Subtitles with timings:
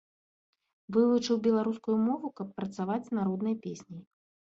[0.97, 4.07] Вывучыў беларускую мову, каб працаваць з народнай песняй.